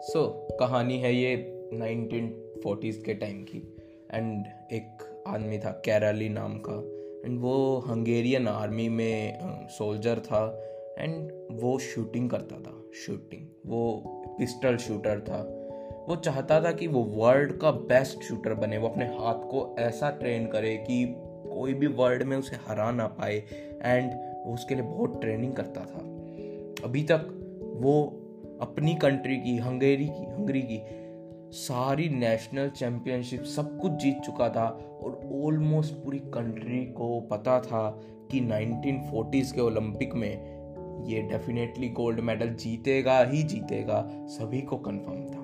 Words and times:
सो 0.00 0.48
so, 0.52 0.58
कहानी 0.60 0.98
है 0.98 1.14
ये 1.14 1.34
1940s 1.74 3.04
के 3.04 3.14
टाइम 3.14 3.42
की। 3.42 3.76
एंड 4.10 4.46
एक 4.72 5.22
आदमी 5.26 5.58
था 5.58 5.82
कैराली 5.84 6.28
नाम 6.28 6.58
का। 6.58 6.72
एंड 7.28 7.40
वो 7.40 7.78
हंगेरियन 7.78 8.48
आर्मी 8.48 8.88
में 8.88 9.38
सोल्जर 9.68 10.18
था। 10.18 10.64
एंड 10.98 11.32
वो 11.52 11.78
शूटिंग 11.78 12.30
करता 12.30 12.56
था 12.60 12.84
शूटिंग 12.94 13.46
वो 13.66 14.02
पिस्टल 14.38 14.76
शूटर 14.76 15.20
था। 15.20 15.42
वो 16.08 16.16
चाहता 16.16 16.64
था 16.64 16.72
कि 16.72 16.86
वो 16.86 17.02
वर्ल्ड 17.02 17.52
का 17.52 17.70
बेस्ट 17.70 18.22
शूटर 18.22 18.54
बने। 18.54 18.78
वो 18.78 18.88
अपने 18.88 19.06
हाथ 19.06 19.34
को 19.34 19.76
ऐसा 19.78 20.10
ट्रेन 20.10 20.46
करे 20.46 20.76
कि 20.76 21.14
कोई 21.54 21.74
भी 21.74 21.86
वर्ल्ड 21.86 22.22
में 22.22 22.36
उसे 22.36 22.56
हरा 22.56 22.90
ना 22.90 23.06
पाए। 23.06 23.42
एंड 23.82 24.12
वो 24.46 24.54
उसके 24.54 24.74
लिए 24.74 24.84
बहुत 24.84 25.20
ट्रेनिंग 25.20 25.52
करता 25.52 25.80
था। 25.80 25.98
अभी 26.84 27.02
तक 27.02 27.36
वो 27.76 28.19
अपनी 28.60 28.94
कंट्री 28.94 29.36
की, 29.36 29.56
हंगेरी 29.56 30.06
की, 30.06 30.24
हंगरी 30.24 30.62
की, 30.62 30.80
सारी 31.52 32.08
नेशनल 32.08 32.68
चैंपियनशिप 32.68 33.42
सब 33.42 33.80
कुछ 33.80 33.92
जीत 33.92 34.18
चुका 34.18 34.48
था 34.48 34.68
और 35.02 35.42
ऑलमोस्ट 35.44 35.94
पूरी 35.94 36.18
कंट्री 36.18 36.84
को 36.84 37.20
पता 37.20 37.60
था 37.60 38.00
कि 38.30 38.40
1940s 38.40 39.52
के 39.52 39.60
ओलंपिक 39.60 40.14
में 40.14 40.60
ये 41.06 41.22
डेफिनेटली 41.22 41.88
गोल्ड 41.88 42.20
मेडल 42.20 42.48
जीतेगा 42.48 43.24
ही 43.24 43.42
जीतेगा, 43.42 44.10
सभी 44.12 44.60
को 44.60 44.76
कंफर्म 44.76 45.26
था। 45.26 45.40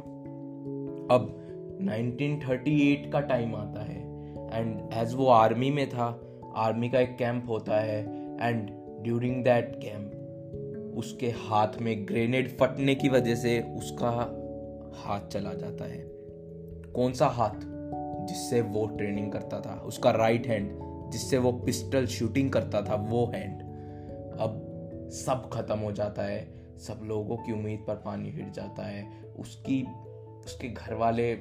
अब 1.15 1.43
1938 1.81 3.13
का 3.13 3.21
टाइम 3.21 3.57
आता 3.57 3.85
है 3.85 4.01
एंड 4.61 4.81
एज 4.95 5.15
वो 5.15 5.27
आर्मी 5.27 5.71
में 5.71 5.89
था 5.89 6.23
आर्मी 6.57 6.89
का 6.89 7.01
एक 7.01 7.17
कैंप 7.17 7.49
होता 7.49 7.81
है 7.81 8.03
एंड 8.43 8.71
ड्यूरिंग 9.05 9.45
दैट 9.45 9.77
कैंप 9.77 10.13
उसके 10.97 11.27
हाथ 11.27 11.69
में 11.81 12.09
ग्रेनेड 12.09 12.59
फटने 12.59 12.95
की 12.95 13.09
वजह 13.09 13.35
से 13.35 13.61
उसका 13.61 14.43
हाथ 14.97 15.21
चला 15.29 15.55
जाता 15.55 15.85
है। 15.85 16.05
कौन 16.93 17.13
सा 17.13 17.27
हाथ? 17.27 17.61
जिससे 18.27 18.61
वो 18.61 18.87
ट्रेनिंग 18.87 19.33
करता 19.33 19.61
था। 19.61 19.81
उसका 19.81 20.11
राइट 20.11 20.47
हैंड 20.47 20.79
जिससे 21.13 21.39
वो 21.39 21.53
पिस्टल 21.53 22.07
शूटिंग 22.07 22.51
करता 22.51 22.83
था, 22.83 22.95
वो 22.95 23.27
हैंड 23.27 23.61
अब 24.41 24.63
सब 25.13 25.51
खत्म 25.53 25.79
हो 25.79 25.93
जाता 25.93 26.23
है। 26.23 26.57
सब 26.79 27.01
लोगों 27.05 27.37
की 27.37 27.53
उम्मीद 27.53 27.85
पर 27.89 27.95
पानी 27.95 28.31
फिर 28.31 28.49
जाता 28.49 28.83
है। 28.83 29.23
उसकी, 29.39 29.83
उसके 30.45 30.69
घर 30.69 30.95
वाले 30.95 31.35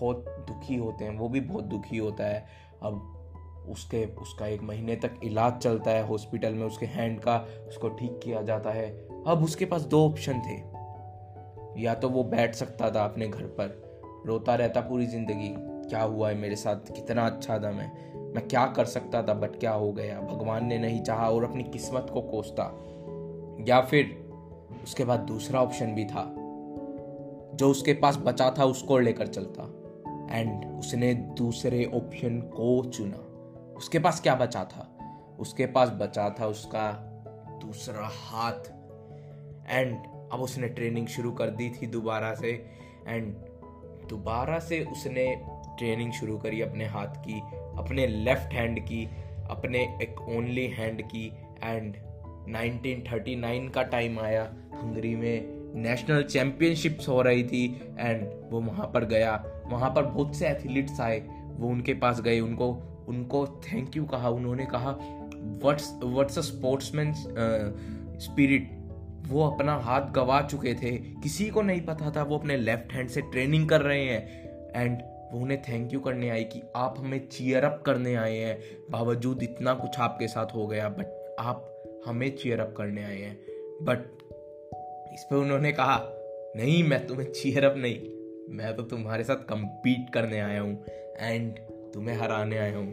बहुत 0.00 0.24
दुखी 0.28 0.76
होते 0.76 1.04
हैं। 1.04 1.18
वो 1.18 1.28
भी 1.28 1.40
बहुत 1.40 1.64
दुखी 1.64 1.96
होता 1.96 2.24
है। 2.24 2.46
अब 2.82 3.21
उसके, 3.68 4.06
उसका 4.06 4.46
एक 4.46 4.62
महीने 4.62 4.96
तक 4.96 5.10
इलाज 5.24 5.52
चलता 5.52 5.90
है 5.90 6.06
हॉस्पिटल 6.06 6.52
में, 6.52 6.66
उसके 6.66 6.86
हैंड 6.86 7.20
का, 7.20 7.46
उसको 7.68 7.88
ठीक 7.88 8.20
किया 8.24 8.42
जाता 8.42 8.70
है। 8.70 9.08
अब 9.26 9.44
उसके 9.44 9.64
पास 9.64 9.82
दो 9.82 10.06
ऑप्शन 10.06 10.32
थे। 10.32 10.72
या 11.82 11.94
तो 11.94 12.08
वो 12.08 12.24
बैठ 12.24 12.54
सकता 12.54 12.90
था 12.90 13.04
अपने 13.04 13.28
घर 13.28 13.42
पर, 13.42 13.82
रोता 14.26 14.54
रहता 14.54 14.80
पूरी 14.80 15.06
ज़िंदगी, 15.06 15.54
क्या 15.88 16.02
हुआ 16.02 16.28
है 16.28 16.34
मेरे 16.34 16.56
साथ? 16.56 16.76
कितना 16.76 17.26
अच्छा 17.26 17.58
था 17.58 17.70
मैं। 17.70 18.12
मैं 18.34 18.48
क्या 18.48 18.66
कर 18.66 18.84
सकता 18.84 19.22
था, 19.22 19.34
बट 19.34 19.56
क्या 19.56 19.72
हो 19.72 19.92
गया? 19.92 20.20
भगवान 20.20 20.66
ने 20.66 20.78
नहीं 20.78 21.02
चाहा 21.02 21.30
और 21.30 21.44
अपनी 21.44 21.62
किस्मत 21.62 22.06
को 22.12 22.20
कोसता। 22.20 22.64
या 23.68 23.80
फिर 23.80 24.28
उसके 24.82 25.04
बाद 25.04 25.20
दूसरा 25.20 25.62
ऑप्शन 25.62 25.86
भी 25.86 26.04
था, 26.04 26.34
जो 27.54 27.70
उसके 27.70 27.94
पास 27.94 28.16
बचा 28.16 28.54
था, 28.58 28.64
उसको 28.64 28.98
लेकर 28.98 29.26
चलता। 29.26 29.62
एंड 30.38 30.78
उसने 30.78 31.14
दूसरे 31.14 31.84
ऑप्शन 31.84 32.40
को 32.40 32.84
चुना। 32.84 33.31
उसके 33.76 33.98
पास 33.98 34.20
क्या 34.20 34.34
बचा 34.34 34.64
था? 34.64 34.98
उसके 35.38 35.66
पास 35.66 35.88
बचा 35.88 36.30
था 36.40 36.46
उसका 36.46 36.92
दूसरा 37.62 38.10
हाथ। 38.12 38.72
एंड 39.68 39.96
अब 40.32 40.40
उसने 40.40 40.68
ट्रेनिंग 40.68 41.06
शुरू 41.06 41.32
कर 41.32 41.46
दी 41.46 41.70
थी 41.70 41.86
दोबारा 41.86 42.34
से। 42.34 42.66
एंड 43.08 43.34
दोबारा 44.08 44.58
से 44.58 44.84
उसने 44.84 45.42
ट्रेनिंग 45.78 46.12
शुरू 46.12 46.38
करी 46.38 46.60
अपने 46.60 46.86
हाथ 46.86 47.06
की, 47.06 47.40
अपने 47.78 48.06
लेफ़्ट 48.06 48.52
हैंड 48.52 48.80
की, 48.80 49.08
अपने 49.50 49.78
एक 50.02 50.20
ओनली 50.20 50.66
हैंड 50.66 51.02
की। 51.02 51.32
एंड 51.62 51.96
1939 52.48 53.70
का 53.70 53.82
टाइम 53.82 54.18
आया। 54.18 54.54
हंगरी 54.74 55.16
में 55.16 55.62
नेशनल 55.74 56.22
चैम्पियनशिप्स 56.22 57.08
हो 57.08 57.22
रही 57.22 57.44
थी। 57.44 57.94
एंड 57.98 58.28
वो 58.50 58.60
वहाँ 58.60 58.86
पर 58.86 59.04
गया। 59.04 59.44
वहाँ 59.66 59.90
पर 59.90 60.02
बहुत 60.02 60.34
से 60.34 60.48
एथलीट्स 60.48 61.00
आए। 61.00 61.20
वो 61.42 61.68
उनके 61.68 61.94
पास 61.94 62.20
गए। 62.20 62.40
उनको 62.40 62.91
उनको 63.08 63.46
थैंक 63.46 63.96
यू 63.96 64.04
कहा, 64.04 64.28
उन्होंने 64.28 64.66
कहा 64.66 64.90
what's 65.62 65.92
what's 66.04 66.38
a 66.38 66.40
sportsman 66.40 67.12
spirit 68.20 68.70
वो 69.28 69.48
अपना 69.48 69.74
हाथ 69.74 70.10
गवा 70.12 70.40
चुके 70.42 70.74
थे। 70.74 70.96
किसी 70.98 71.48
को 71.50 71.62
नहीं 71.62 71.80
पता 71.80 72.10
था, 72.10 72.22
वो 72.22 72.38
अपने 72.38 72.56
लेफ़्ट 72.56 72.92
हैंड 72.92 73.08
से 73.08 73.20
ट्रेनिंग 73.20 73.68
कर 73.68 73.80
रहे 73.80 74.04
हैं। 74.04 74.42
एंड 74.76 74.98
वो 75.32 75.40
उन्हें 75.40 75.62
थैंक 75.62 75.92
यू 75.92 76.00
करने 76.00 76.30
आई 76.30 76.44
कि 76.44 76.62
आप 76.76 76.94
हमें 76.98 77.28
चीयर 77.28 77.64
अप 77.64 77.82
करने 77.86 78.14
आए 78.14 78.36
हैं। 78.36 78.60
बावजूद 78.90 79.42
इतना 79.42 79.74
कुछ 79.74 79.98
आपके 79.98 80.28
साथ 80.28 80.46
हो 80.54 80.66
गया 80.66 80.88
बट 80.88 81.36
आप 81.38 81.82
हमें 82.06 82.36
चीयर 82.36 82.60
अप 82.60 82.74
करने 82.76 83.04
आए 83.04 83.20
हैं। 83.20 83.36
बट 83.82 84.18
इस 85.14 85.26
पर 85.30 85.36
उन्होंने 85.36 85.72
कहा, 85.72 86.00
नहीं, 86.56 86.82
मैं 86.84 87.06
तुम्हें 87.06 87.32
चीयर 87.32 87.64
अप 87.64 87.74
नहीं, 87.76 88.00
मैं 88.56 88.76
तो 88.76 88.82
तुम्हारे 88.82 89.24
साथ 89.24 89.36
compete 89.36 90.12
करने 90.14 90.40
आया 90.40 90.60
हूँ। 90.60 90.84
एंड 91.20 91.54
तुम्हें 91.94 92.16
हराने 92.16 92.58
आया 92.58 92.76
हूँ। 92.76 92.92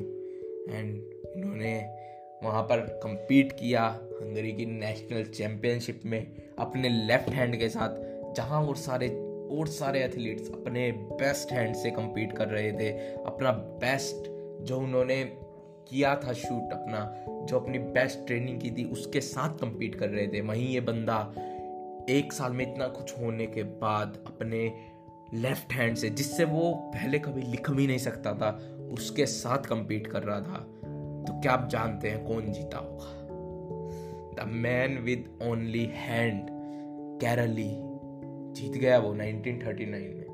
एंड 0.70 1.04
उन्होंने 1.36 1.96
वहाँ 2.44 2.64
पर 2.64 3.00
compete 3.06 3.60
किया 3.60 3.86
हंगरी 4.04 4.52
की 4.52 4.66
नेशनल 4.66 5.24
चैम्पियनशिप 5.24 6.02
में 6.06 6.28
अपने 6.60 6.90
लेफ़्ट 6.90 7.30
हैंड 7.30 7.56
के 7.56 7.70
साथ, 7.70 7.90
जहाँ 8.34 8.64
और 8.64 8.76
सारे 8.76 9.09
और 9.52 9.68
सारे 9.68 10.04
एथलीट्स 10.04 10.50
अपने 10.50 10.92
बेस्ट 10.92 11.52
हैंड 11.52 11.76
से 11.76 11.92
compete 11.92 12.38
कर 12.38 12.48
रहे 12.48 12.72
थे। 12.72 12.90
अपना 13.14 13.52
बेस्ट 13.52 14.30
जो 14.64 14.80
उन्होंने 14.80 15.24
किया 15.90 16.16
था 16.16 16.34
शूट 16.34 16.74
अपना, 16.74 17.26
जो 17.46 17.59
अपनी 17.59 17.80
बेस्ट 17.80 18.28
ट्रेनिंग 18.28 18.62
की 18.62 18.72
थी, 18.72 18.84
उसके 18.84 19.22
साथ 19.22 19.58
कम्पीट 19.58 19.96
कर 19.96 20.09
रहे 20.09 20.28
थे। 20.28 20.42
वहीं 20.42 20.70
ये 20.70 20.80
बंदा 20.80 21.34
एक 22.09 22.34
साल 22.34 22.52
में 22.52 22.74
इतना 22.74 22.88
कुछ 22.88 23.20
होने 23.20 23.48
के 23.48 23.64
बाद 23.64 24.24
अपने 24.28 24.74
लेफ़्ट 25.34 25.74
हैंड 25.74 25.96
से, 25.96 26.09
जिससे 26.09 26.44
वो 26.44 26.74
पहले 26.74 27.20
कभी 27.20 27.42
लिख 27.42 27.70
भी 27.70 27.88
नहीं 27.88 27.98
सकता 27.98 28.34
था 28.34 28.59
उसके 28.94 29.26
साथ 29.26 29.58
कंपीट 29.58 30.08
कर 30.08 30.24
रहा 30.24 30.42
था 30.42 30.68
तो 31.20 31.42
क्या 31.42 31.52
आप 31.52 31.70
जानते 31.70 32.10
हैं 32.10 32.26
कौन 32.26 32.52
जीता 32.52 32.78
होगा? 32.78 33.20
The 34.44 34.48
man 34.48 34.98
with 34.98 35.30
only 35.44 35.90
hand 35.94 36.48
Karoly 37.22 37.90
जीत 38.54 38.72
गया 38.72 39.00
वो 39.00 39.10
1939 39.10 39.90
में। 39.90 40.26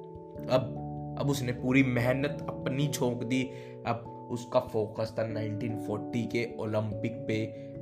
अब 0.52 0.82
अब 1.20 1.30
उसने 1.30 1.52
पूरी 1.52 1.84
मेहनत 1.84 2.46
अपनी 2.50 2.88
झोंक 2.88 3.24
दी, 3.24 3.50
अब 3.86 4.28
उसका 4.32 4.60
फोकस 4.60 5.16
था 5.20 5.24
1940 5.24 6.28
के 6.28 6.58
ओलंपिक 6.60 7.14
पे 7.28 7.36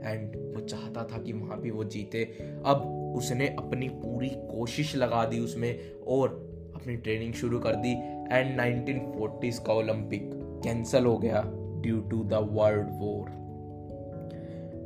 एंड 0.09 0.55
वो 0.55 0.61
चाहता 0.61 1.03
था 1.03 1.17
कि 1.17 1.33
वहाँ 1.33 1.61
भी 1.61 1.71
वो 1.71 1.83
जीते। 1.83 2.23
अब 2.65 2.77
उसने 3.17 3.47
अपनी 3.47 3.89
पूरी 3.89 4.29
कोशिश 4.29 4.95
लगा 4.95 5.25
दी 5.25 5.39
उसमें, 5.39 5.93
और 6.07 6.29
अपनी 6.75 6.95
ट्रेनिंग 6.95 7.33
शुरू 7.33 7.59
कर 7.59 7.75
दी 7.75 7.91
एंड 8.31 8.61
1940s 8.61 9.59
का 9.59 9.73
ओलंपिक 9.73 10.32
कैंसिल 10.63 11.05
हो 11.05 11.17
गया 11.17 11.43
due 11.55 12.01
to 12.01 12.23
the 12.23 12.33
world 12.33 12.87
war 12.91 13.43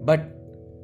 but 0.04 0.38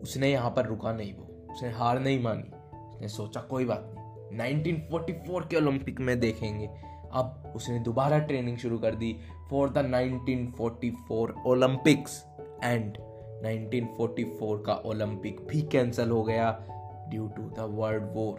उसने 0.03 0.31
यहाँ 0.31 0.51
पर 0.51 0.65
रुका 0.65 0.93
नहीं 0.93 1.13
वो। 1.13 1.53
उसने 1.53 1.69
हार 1.69 1.99
नहीं 1.99 2.23
मानी। 2.23 2.51
उसने 2.89 3.07
सोचा, 3.07 3.41
कोई 3.41 3.65
बात 3.65 3.95
नहीं। 3.97 4.63
1944 4.63 5.49
के 5.49 5.57
ओलंपिक 5.57 5.99
में 5.99 6.19
देखेंगे। 6.19 6.69
अब 7.13 7.53
उसने 7.55 7.79
दोबारा 7.79 8.19
ट्रेनिंग 8.19 8.57
शुरू 8.57 8.77
कर 8.77 8.95
दी 8.95 9.17
फॉर 9.49 9.69
द 9.69 9.77
1944 9.77 11.33
ओलंपिक्स 11.45 12.25
एंड 12.63 12.97
1944 13.43 14.65
का 14.65 14.83
ओलंपिक 14.85 15.47
भी 15.47 15.61
कैंसिल 15.61 16.09
हो 16.09 16.23
गया 16.23 16.66
due 17.09 17.28
to 17.28 17.41
the 17.41 17.55
world 17.59 18.03
war 18.03 18.35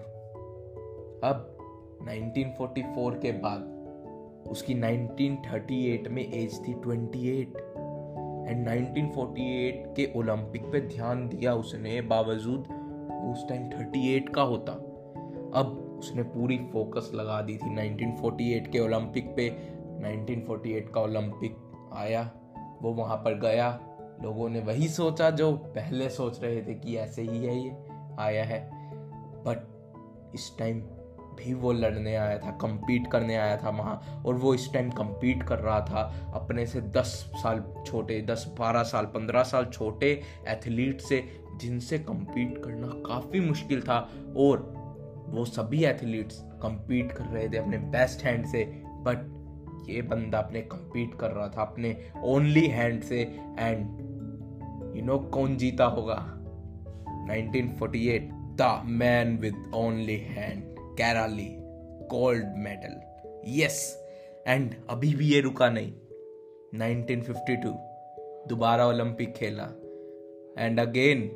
अब 1.24 1.58
1944 2.02 3.22
के 3.22 3.32
बाद 3.32 3.73
उसकी 4.46 4.75
1938 4.75 6.08
में 6.08 6.32
एज 6.32 6.61
थी 6.69 6.75
28 6.75 7.56
एंड 8.49 8.69
1948 8.69 9.96
के 9.96 10.19
ओलंपिक 10.19 10.62
पे 10.62 10.81
ध्यान 10.81 11.29
दिया 11.29 11.55
उसने, 11.55 12.00
बावजूद 12.00 12.61
उस 13.32 13.49
टाइम 13.49 13.69
38 13.69 14.29
का 14.35 14.43
होता। 14.43 14.73
अब 15.61 15.96
उसने 15.99 16.23
पूरी 16.23 16.58
फोकस 16.58 17.11
लगा 17.14 17.43
दी 17.43 17.56
थी 17.56 17.75
1948 17.75 18.69
के 18.73 18.79
ओलंपिक 18.79 19.37
पे। 19.37 19.50
1948 19.99 20.94
का 20.94 21.00
ओलंपिक 21.00 21.56
आया, 21.93 22.31
वो 22.82 22.93
वहाँ 22.93 23.17
पर 23.17 23.38
गया। 23.38 23.81
लोगों 24.23 24.49
ने 24.49 24.61
वही 24.61 24.88
सोचा 24.88 25.31
जो 25.31 25.52
पहले 25.52 26.08
सोच 26.08 26.43
रहे 26.43 26.62
थे 26.62 26.75
कि 26.75 26.96
ऐसे 26.96 27.23
ही 27.23 27.44
है 27.44 27.64
ये, 27.64 27.76
आया 28.19 28.44
है। 28.44 28.70
बट 29.46 29.69
इस 30.35 30.58
टाइम 30.58 30.81
भी 31.34 31.54
वो 31.54 31.72
लड़ने 31.72 32.16
आया 32.16 32.38
था 32.38 32.50
कम्पीट 32.50 33.06
करने 33.06 33.36
आया 33.36 33.56
था 33.56 33.70
वहाँ, 33.70 34.22
और 34.26 34.34
वो 34.34 34.54
इस 34.54 34.72
टाइम 34.72 34.90
compete 34.90 35.48
कर 35.48 35.58
रहा 35.58 35.81
था 35.81 36.32
अपने 36.34 36.66
से 36.66 36.81
दस 36.81 37.32
साल 37.36 37.64
छोटे, 37.86 38.22
दस 38.22 38.54
बारह 38.58 38.82
साल, 38.82 39.04
पंद्रह 39.04 39.42
साल 39.42 39.64
छोटे 39.64 40.22
एथलीट 40.48 41.00
से, 41.00 41.44
जिनसे 41.56 41.98
कम्पीट 41.98 42.58
करना 42.58 42.86
काफ़ी 42.86 43.40
मुश्किल 43.40 43.82
था। 43.82 44.10
और 44.36 44.84
वो 45.28 45.44
सभी 45.44 45.84
एथलीट्स 45.84 46.44
compete 46.64 47.12
कर 47.12 47.25
रहे 47.25 47.48
थे 47.48 47.56
अपने 47.56 47.78
बेस्ट 47.78 48.25
हैंड 48.25 48.46
से 48.46 48.64
बट 48.86 49.34
ये 49.90 50.02
बंदा 50.02 50.38
अपने 50.38 50.69
compete 50.75 51.20
कर 51.20 51.31
रहा 51.31 51.48
था 51.48 51.62
अपने 51.62 52.12
ओनली 52.22 52.66
हैंड 52.66 53.02
से 53.02 53.20
एंड 53.58 54.00
यू 54.96 55.02
नो 55.02 55.19
कौन 55.19 55.56
जीता 55.56 55.84
होगा? 55.84 56.31
1948 57.26 58.20
the 58.32 58.82
man 58.84 59.38
with 59.38 59.72
only 59.75 60.16
hand 60.16 60.73
Karoly 60.99 61.56
gold 62.11 62.44
medal 62.56 63.00
yes 63.46 64.06
and 64.46 64.75
अभी 64.91 65.14
भी 65.14 65.35
ये 65.35 65.41
रुका 65.41 65.69
नहीं. 65.70 65.93
1952 66.75 67.75
दोबारा 68.49 68.87
ओलंपिक 68.87 69.35
खेला. 69.35 69.64
एंड 70.58 70.81
अगेन 70.81 71.31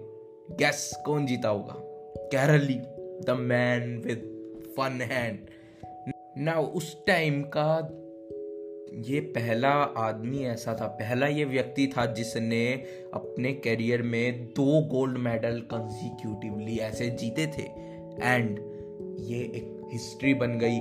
गैस 0.51 1.03
कौन 1.07 1.27
जीता 1.27 1.49
होगा? 1.49 1.75
Karoly 2.33 2.81
the 3.25 3.37
man 3.39 3.99
with 3.99 4.19
one 4.77 5.01
hand 5.03 5.39
ना 6.39 6.61
उस 6.61 7.07
टाइम 7.07 7.43
का 7.43 7.95
ये 9.13 9.21
पहला 9.21 9.71
आदमी 10.09 10.45
ऐसा 10.45 10.77
था. 10.81 10.87
पहला 10.87 11.27
ये 11.27 11.45
व्यक्ति 11.45 11.87
था 11.97 12.07
जिसने 12.07 12.75
अपने 13.15 13.53
करियर 13.53 14.03
में 14.03 14.47
दो 14.47 14.83
गोल्ड 14.83 15.19
मेडल 15.19 15.61
कंसिक्यूटिवली 15.61 16.79
ऐसे 16.79 17.11
जीते 17.11 17.47
थे. 17.47 17.63
एंड 18.23 18.68
ये 19.19 19.39
एक 19.41 19.89
हिस्ट्री 19.93 20.35
बन 20.35 20.59
गई। 20.59 20.79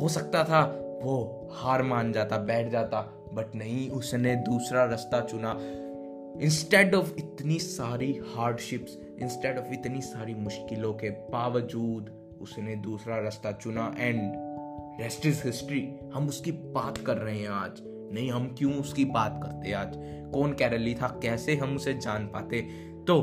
हो 0.00 0.08
सकता 0.08 0.44
था 0.44 0.86
वो 1.02 1.48
हार 1.52 1.82
मान 1.82 2.12
जाता, 2.12 2.36
बैठ 2.36 2.68
जाता 2.68 3.00
बट 3.34 3.54
नहीं, 3.54 3.90
उसने 3.90 4.36
दूसरा 4.36 4.84
रास्ता 4.84 5.20
चुना। 5.20 5.58
इंस्टेड 6.42 6.94
ऑफ़ 6.94 7.14
इतनी 7.18 7.58
सारी 7.58 8.20
हार्डशिप्स 8.36 8.98
इंस्टेड 9.22 9.58
ऑफ़ 9.58 9.72
इतनी 9.72 10.00
सारी 10.00 10.34
मुश्किलों 10.34 10.94
के 10.94 11.10
बावजूद 11.10 12.10
उसने 12.40 12.76
दूसरा 12.76 13.20
रास्ता 13.20 13.52
चुना। 13.52 13.94
एंड 13.98 14.32
रेस्ट 15.02 15.26
इज़ 15.26 15.42
हिस्ट्री 15.44 15.94
हम 16.14 16.28
उसकी 16.28 16.52
बात 16.52 16.98
कर 16.98 17.16
रहे 17.16 17.38
हैं 17.38 17.48
आज। 17.48 17.72
नहीं, 18.12 18.30
हम 18.30 18.54
क्यों 18.58 18.74
उसकी 18.74 19.04
बात 19.04 19.40
करते 19.42 19.72
आज? 19.72 19.92
कौन 20.34 20.52
कैरली 20.52 20.94
था? 20.94 21.20
कैसे 21.22 21.56
हम 21.56 21.76
उसे 21.76 21.94
जान 21.94 22.26
पाते? 22.26 22.62
तो 23.06 23.20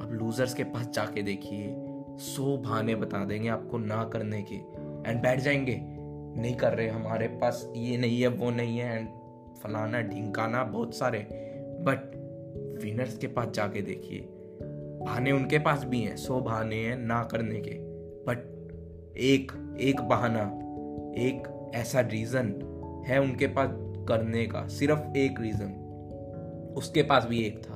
अब 0.00 0.08
लूजर्स 0.12 0.54
के 0.54 0.64
पास 0.64 0.88
जाके 0.88 1.22
देखिए। 1.22 1.66
सो 2.18 2.56
बहाने 2.56 2.94
बता 2.94 3.24
देंगे 3.24 3.48
आपको 3.48 3.78
ना 3.78 4.04
करने 4.04 4.42
के। 4.42 4.54
एंड 5.10 5.22
बैठ 5.22 5.40
जाएँगे। 5.40 5.80
नहीं 6.40 6.56
कर 6.56 6.72
रहे 6.72 6.88
हमारे 6.88 7.28
पास 7.28 7.72
ये 7.76 7.96
नहीं 7.96 8.20
है, 8.20 8.28
वो 8.28 8.50
नहीं 8.50 8.78
है 8.78 8.98
एंड 8.98 9.08
फलाना 9.56 10.00
ढिंकाना 10.00 10.64
बहुत 10.64 10.94
सारे। 10.94 11.18
बट 11.80 12.20
विनर्स 12.84 13.18
के 13.18 13.26
पास 13.26 13.48
जाके 13.48 13.82
देखिए। 13.82 14.28
बहाने 15.02 15.32
उनके 15.32 15.58
पास 15.58 15.84
भी 15.84 16.00
हैं, 16.00 16.16
सो 16.16 16.40
बहाने 16.40 16.76
हैं 16.76 16.98
ना 16.98 17.24
करने 17.24 17.60
के। 17.60 17.74
बट 18.26 18.38
एक 19.16 19.76
एक 19.80 20.00
बहाना, 20.00 20.42
एक 21.22 21.70
ऐसा 21.74 22.00
रीजन 22.00 22.46
है 23.06 23.20
उनके 23.20 23.46
पास 23.46 23.68
करने 24.08 24.46
का, 24.46 24.68
सिर्फ़ 24.68 25.16
एक 25.16 25.40
रीजन 25.40 25.86
उसके 26.76 27.02
पास 27.02 27.26
भी 27.26 27.42
एक 27.42 27.58
था। 27.58 27.74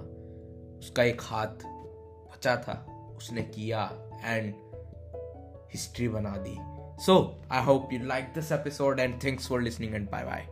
उसका 0.78 1.02
एक 1.02 1.18
हाथ 1.22 1.64
बचा 2.26 2.56
था। 2.56 2.93
उसने 3.24 3.42
किया 3.42 3.90
एंड 4.24 4.54
हिस्ट्री 5.72 6.08
बना 6.08 6.36
दी. 6.36 6.56
So 7.02 7.14
I 7.52 7.64
hope 7.64 7.92
you 7.92 8.04
like 8.04 8.24
this 8.24 8.52
episode 8.52 9.00
and 9.00 9.22
thanks 9.24 9.48
for 9.48 9.62
listening 9.62 9.94
and 9.94 10.10
bye 10.10 10.24
bye 10.24 10.46